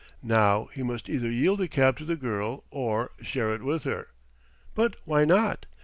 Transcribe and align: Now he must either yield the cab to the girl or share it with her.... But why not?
Now 0.23 0.65
he 0.73 0.81
must 0.81 1.09
either 1.09 1.29
yield 1.29 1.59
the 1.59 1.67
cab 1.67 1.95
to 1.99 2.05
the 2.05 2.15
girl 2.15 2.63
or 2.71 3.11
share 3.21 3.53
it 3.53 3.61
with 3.61 3.83
her.... 3.83 4.07
But 4.73 4.95
why 5.05 5.25
not? 5.25 5.67